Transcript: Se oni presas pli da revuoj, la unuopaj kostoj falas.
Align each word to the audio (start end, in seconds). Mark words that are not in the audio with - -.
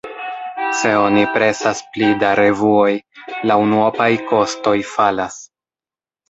Se 0.77 0.93
oni 0.99 1.25
presas 1.35 1.81
pli 1.97 2.09
da 2.23 2.31
revuoj, 2.39 2.89
la 3.51 3.59
unuopaj 3.67 4.09
kostoj 4.33 4.75
falas. 4.95 5.39